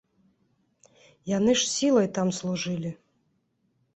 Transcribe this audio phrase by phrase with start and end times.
[1.37, 2.91] Яны ж сілай там служылі.